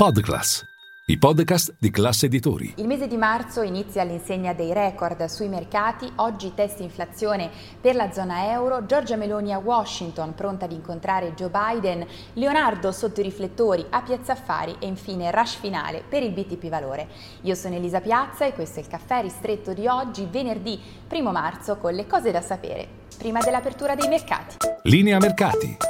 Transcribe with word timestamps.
Podclass, 0.00 0.64
i 1.08 1.18
podcast 1.18 1.74
di 1.78 1.90
classe 1.90 2.24
editori. 2.24 2.72
Il 2.76 2.86
mese 2.86 3.06
di 3.06 3.18
marzo 3.18 3.60
inizia 3.60 4.00
all'insegna 4.00 4.54
dei 4.54 4.72
record 4.72 5.22
sui 5.26 5.48
mercati, 5.48 6.10
oggi 6.16 6.54
test 6.54 6.80
inflazione 6.80 7.50
per 7.78 7.96
la 7.96 8.10
zona 8.10 8.50
euro, 8.50 8.86
Giorgia 8.86 9.16
Meloni 9.16 9.52
a 9.52 9.58
Washington 9.58 10.34
pronta 10.34 10.64
ad 10.64 10.72
incontrare 10.72 11.34
Joe 11.34 11.50
Biden, 11.50 12.06
Leonardo 12.32 12.92
sotto 12.92 13.20
i 13.20 13.24
riflettori 13.24 13.84
a 13.90 14.00
Piazza 14.00 14.32
Affari 14.32 14.74
e 14.78 14.86
infine 14.86 15.30
rush 15.30 15.56
finale 15.56 16.02
per 16.08 16.22
il 16.22 16.32
BTP 16.32 16.70
Valore. 16.70 17.06
Io 17.42 17.54
sono 17.54 17.74
Elisa 17.74 18.00
Piazza 18.00 18.46
e 18.46 18.54
questo 18.54 18.80
è 18.80 18.82
il 18.82 18.88
caffè 18.88 19.20
ristretto 19.20 19.74
di 19.74 19.86
oggi, 19.86 20.26
venerdì 20.30 20.80
1 21.10 21.30
marzo, 21.30 21.76
con 21.76 21.92
le 21.92 22.06
cose 22.06 22.30
da 22.30 22.40
sapere 22.40 22.88
prima 23.18 23.40
dell'apertura 23.40 23.94
dei 23.94 24.08
mercati. 24.08 24.56
Linea 24.84 25.18
mercati. 25.18 25.89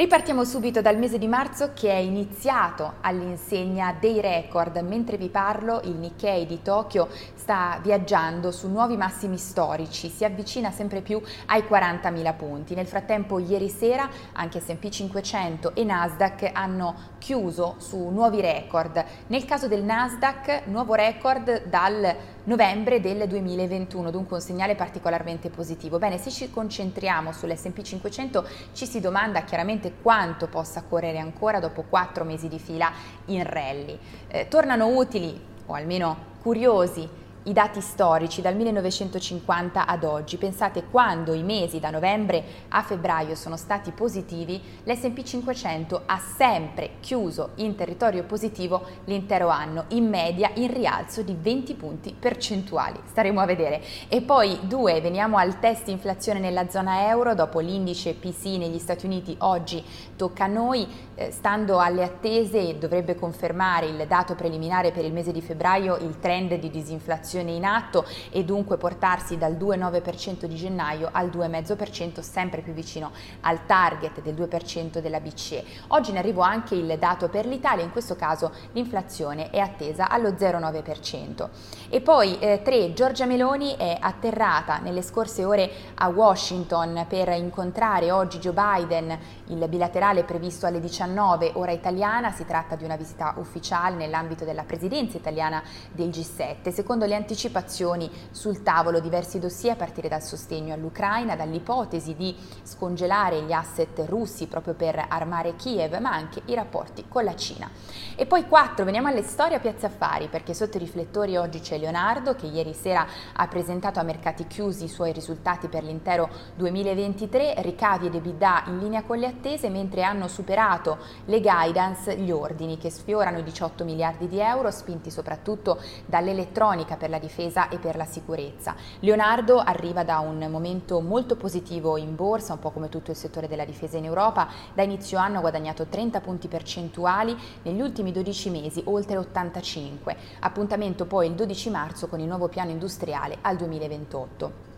Ripartiamo 0.00 0.44
subito 0.44 0.80
dal 0.80 0.96
mese 0.96 1.18
di 1.18 1.28
marzo 1.28 1.72
che 1.74 1.90
è 1.90 1.96
iniziato 1.96 2.94
all'insegna 3.02 3.94
dei 4.00 4.22
record. 4.22 4.78
Mentre 4.78 5.18
vi 5.18 5.28
parlo, 5.28 5.82
il 5.84 5.90
Nikkei 5.90 6.46
di 6.46 6.62
Tokyo 6.62 7.06
sta 7.34 7.78
viaggiando 7.82 8.50
su 8.50 8.68
nuovi 8.68 8.96
massimi 8.96 9.36
storici, 9.36 10.08
si 10.08 10.24
avvicina 10.24 10.70
sempre 10.70 11.02
più 11.02 11.20
ai 11.48 11.64
40.000 11.68 12.34
punti. 12.34 12.74
Nel 12.74 12.86
frattempo, 12.86 13.38
ieri 13.38 13.68
sera 13.68 14.08
anche 14.32 14.60
S&P 14.60 14.88
500 14.88 15.74
e 15.74 15.84
Nasdaq 15.84 16.50
hanno 16.54 16.94
chiuso 17.18 17.74
su 17.76 18.08
nuovi 18.08 18.40
record. 18.40 19.04
Nel 19.26 19.44
caso 19.44 19.68
del 19.68 19.82
Nasdaq, 19.82 20.62
nuovo 20.68 20.94
record 20.94 21.66
dal 21.66 22.16
novembre 22.44 23.00
del 23.00 23.28
2021, 23.28 24.10
dunque 24.10 24.36
un 24.36 24.42
segnale 24.42 24.74
particolarmente 24.74 25.50
positivo. 25.50 25.98
Bene, 25.98 26.16
se 26.16 26.30
ci 26.30 26.50
concentriamo 26.50 27.32
sull'S&P 27.32 27.82
500 27.82 28.46
ci 28.72 28.86
si 28.86 28.98
domanda 28.98 29.42
chiaramente 29.42 29.89
quanto 30.02 30.46
possa 30.48 30.82
correre 30.82 31.18
ancora 31.18 31.60
dopo 31.60 31.84
quattro 31.88 32.24
mesi 32.24 32.48
di 32.48 32.58
fila 32.58 32.90
in 33.26 33.44
rally. 33.44 33.98
Eh, 34.28 34.48
tornano 34.48 34.88
utili, 34.88 35.38
o 35.66 35.74
almeno 35.74 36.28
curiosi, 36.42 37.08
i 37.44 37.52
dati 37.54 37.80
storici 37.80 38.42
dal 38.42 38.54
1950 38.54 39.86
ad 39.86 40.04
oggi. 40.04 40.36
Pensate 40.36 40.84
quando 40.90 41.32
i 41.32 41.42
mesi 41.42 41.80
da 41.80 41.88
novembre 41.88 42.44
a 42.68 42.82
febbraio 42.82 43.34
sono 43.34 43.56
stati 43.56 43.92
positivi, 43.92 44.60
l'S&P 44.84 45.22
500 45.22 46.02
ha 46.04 46.18
sempre 46.18 46.96
chiuso 47.00 47.50
in 47.56 47.76
territorio 47.76 48.24
positivo 48.24 48.82
l'intero 49.04 49.48
anno, 49.48 49.84
in 49.88 50.08
media 50.08 50.50
in 50.54 50.72
rialzo 50.72 51.22
di 51.22 51.34
20 51.38 51.74
punti 51.74 52.14
percentuali. 52.18 53.00
Staremo 53.06 53.40
a 53.40 53.46
vedere. 53.46 53.82
E 54.08 54.20
poi 54.20 54.58
due, 54.62 55.00
veniamo 55.00 55.38
al 55.38 55.58
test 55.60 55.88
inflazione 55.88 56.40
nella 56.40 56.68
zona 56.68 57.08
euro, 57.08 57.34
dopo 57.34 57.60
l'indice 57.60 58.12
PC 58.12 58.58
negli 58.58 58.78
Stati 58.78 59.06
Uniti 59.06 59.34
oggi 59.38 59.82
tocca 60.14 60.44
a 60.44 60.48
noi, 60.48 60.86
eh, 61.14 61.30
stando 61.30 61.78
alle 61.78 62.02
attese 62.02 62.76
dovrebbe 62.78 63.14
confermare 63.14 63.86
il 63.86 64.04
dato 64.06 64.34
preliminare 64.34 64.90
per 64.92 65.04
il 65.06 65.12
mese 65.12 65.32
di 65.32 65.40
febbraio 65.40 65.96
il 65.96 66.18
trend 66.18 66.54
di 66.54 66.68
disinflazione 66.68 67.28
inflazione 67.30 67.52
in 67.52 67.64
atto 67.64 68.04
e 68.30 68.44
dunque 68.44 68.76
portarsi 68.76 69.38
dal 69.38 69.52
2,9% 69.52 70.46
di 70.46 70.56
gennaio 70.56 71.08
al 71.12 71.28
2,5% 71.28 72.20
sempre 72.20 72.60
più 72.60 72.72
vicino 72.72 73.12
al 73.42 73.66
target 73.66 74.20
del 74.20 74.34
2% 74.34 74.98
della 74.98 75.20
BCE. 75.20 75.64
Oggi 75.88 76.12
ne 76.12 76.18
arrivo 76.18 76.40
anche 76.40 76.74
il 76.74 76.96
dato 76.98 77.28
per 77.28 77.46
l'Italia, 77.46 77.84
in 77.84 77.92
questo 77.92 78.16
caso 78.16 78.52
l'inflazione 78.72 79.50
è 79.50 79.58
attesa 79.58 80.08
allo 80.08 80.30
0,9%. 80.30 81.48
E 81.88 82.00
poi 82.00 82.38
eh, 82.38 82.62
3. 82.62 82.92
Giorgia 82.92 83.26
Meloni 83.26 83.76
è 83.76 83.96
atterrata 84.00 84.78
nelle 84.78 85.02
scorse 85.02 85.44
ore 85.44 85.70
a 85.94 86.08
Washington 86.08 87.06
per 87.08 87.28
incontrare 87.30 88.10
oggi 88.10 88.38
Joe 88.38 88.52
Biden, 88.52 89.18
il 89.46 89.68
bilaterale 89.68 90.24
previsto 90.24 90.66
alle 90.66 90.80
19 90.80 91.52
ora 91.54 91.72
italiana, 91.72 92.30
si 92.30 92.44
tratta 92.44 92.74
di 92.74 92.84
una 92.84 92.96
visita 92.96 93.34
ufficiale 93.36 93.96
nell'ambito 93.96 94.44
della 94.44 94.64
presidenza 94.64 95.16
italiana 95.16 95.62
del 95.92 96.08
G7. 96.08 96.70
Secondo 96.70 97.06
le 97.06 97.14
anticipazioni 97.20 98.10
sul 98.30 98.62
tavolo 98.62 99.00
diversi 99.00 99.38
dossier 99.38 99.74
a 99.74 99.76
partire 99.76 100.08
dal 100.08 100.22
sostegno 100.22 100.74
all'Ucraina, 100.74 101.36
dall'ipotesi 101.36 102.14
di 102.16 102.34
scongelare 102.62 103.42
gli 103.42 103.52
asset 103.52 104.04
russi 104.06 104.46
proprio 104.46 104.74
per 104.74 105.04
armare 105.08 105.56
Kiev, 105.56 105.98
ma 105.98 106.12
anche 106.12 106.42
i 106.46 106.54
rapporti 106.54 107.04
con 107.08 107.24
la 107.24 107.36
Cina. 107.36 107.70
E 108.16 108.26
poi 108.26 108.46
quattro, 108.46 108.84
veniamo 108.84 109.08
alle 109.08 109.22
storie 109.22 109.56
a 109.56 109.60
Piazza 109.60 109.86
Affari, 109.86 110.28
perché 110.28 110.54
sotto 110.54 110.76
i 110.76 110.80
riflettori 110.80 111.36
oggi 111.36 111.60
c'è 111.60 111.78
Leonardo 111.78 112.34
che 112.34 112.46
ieri 112.46 112.74
sera 112.74 113.06
ha 113.34 113.46
presentato 113.48 114.00
a 114.00 114.02
mercati 114.02 114.46
chiusi 114.46 114.84
i 114.84 114.88
suoi 114.88 115.12
risultati 115.12 115.68
per 115.68 115.84
l'intero 115.84 116.28
2023, 116.56 117.54
ricavi 117.58 118.06
ed 118.06 118.14
EBITDA 118.14 118.64
in 118.66 118.78
linea 118.78 119.02
con 119.02 119.18
le 119.18 119.26
attese, 119.26 119.68
mentre 119.68 120.02
hanno 120.02 120.28
superato 120.28 120.98
le 121.26 121.40
guidance 121.40 122.16
gli 122.16 122.30
ordini 122.30 122.78
che 122.78 122.90
sfiorano 122.90 123.38
i 123.38 123.42
18 123.42 123.84
miliardi 123.84 124.28
di 124.28 124.38
euro, 124.40 124.70
spinti 124.70 125.10
soprattutto 125.10 125.80
dall'elettronica 126.06 126.96
per 127.10 127.18
la 127.18 127.18
difesa 127.18 127.68
e 127.68 127.78
per 127.78 127.96
la 127.96 128.04
sicurezza. 128.04 128.76
Leonardo 129.00 129.58
arriva 129.58 130.04
da 130.04 130.20
un 130.20 130.46
momento 130.48 131.00
molto 131.00 131.34
positivo 131.36 131.96
in 131.96 132.14
borsa, 132.14 132.52
un 132.52 132.60
po' 132.60 132.70
come 132.70 132.88
tutto 132.88 133.10
il 133.10 133.16
settore 133.16 133.48
della 133.48 133.64
difesa 133.64 133.96
in 133.98 134.04
Europa, 134.04 134.48
da 134.72 134.82
inizio 134.82 135.18
anno 135.18 135.38
ha 135.38 135.40
guadagnato 135.40 135.86
30 135.86 136.20
punti 136.20 136.46
percentuali, 136.46 137.36
negli 137.62 137.80
ultimi 137.80 138.12
12 138.12 138.50
mesi 138.50 138.82
oltre 138.86 139.18
85. 139.18 140.16
Appuntamento 140.40 141.04
poi 141.06 141.26
il 141.26 141.34
12 141.34 141.70
marzo 141.70 142.06
con 142.06 142.20
il 142.20 142.28
nuovo 142.28 142.48
piano 142.48 142.70
industriale 142.70 143.38
al 143.40 143.56
2028. 143.56 144.69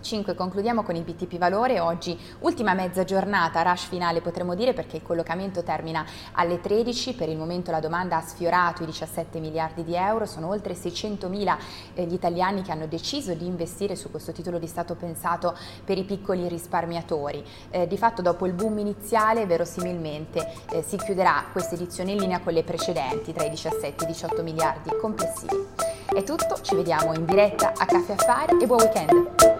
5 0.00 0.34
concludiamo 0.34 0.82
con 0.82 0.96
il 0.96 1.02
BTP 1.02 1.36
Valore, 1.36 1.78
oggi 1.78 2.18
ultima 2.40 2.74
mezza 2.74 3.04
giornata, 3.04 3.62
rush 3.62 3.86
finale 3.88 4.20
potremmo 4.20 4.54
dire 4.54 4.72
perché 4.72 4.96
il 4.96 5.02
collocamento 5.02 5.62
termina 5.62 6.04
alle 6.32 6.60
13, 6.60 7.14
per 7.14 7.28
il 7.28 7.36
momento 7.36 7.70
la 7.70 7.80
domanda 7.80 8.16
ha 8.16 8.20
sfiorato 8.22 8.82
i 8.82 8.86
17 8.86 9.38
miliardi 9.38 9.84
di 9.84 9.94
euro, 9.94 10.26
sono 10.26 10.48
oltre 10.48 10.74
600 10.74 11.28
mila 11.28 11.58
eh, 11.94 12.04
gli 12.04 12.14
italiani 12.14 12.62
che 12.62 12.72
hanno 12.72 12.86
deciso 12.86 13.34
di 13.34 13.46
investire 13.46 13.94
su 13.94 14.10
questo 14.10 14.32
titolo 14.32 14.58
di 14.58 14.66
Stato 14.66 14.94
pensato 14.94 15.56
per 15.84 15.98
i 15.98 16.04
piccoli 16.04 16.48
risparmiatori. 16.48 17.44
Eh, 17.70 17.86
di 17.86 17.98
fatto 17.98 18.22
dopo 18.22 18.46
il 18.46 18.52
boom 18.52 18.78
iniziale 18.78 19.46
verosimilmente 19.46 20.52
eh, 20.72 20.82
si 20.82 20.96
chiuderà 20.96 21.44
questa 21.52 21.74
edizione 21.74 22.12
in 22.12 22.18
linea 22.18 22.40
con 22.40 22.52
le 22.52 22.62
precedenti 22.62 23.32
tra 23.32 23.44
i 23.44 23.50
17 23.50 24.04
e 24.04 24.08
i 24.08 24.12
18 24.12 24.42
miliardi 24.42 24.90
complessivi. 25.00 25.66
È 26.12 26.24
tutto, 26.24 26.60
ci 26.60 26.74
vediamo 26.74 27.14
in 27.14 27.24
diretta 27.24 27.72
a 27.76 27.84
Caffè 27.84 28.12
Affari 28.12 28.60
e 28.60 28.66
buon 28.66 28.80
weekend! 28.80 29.59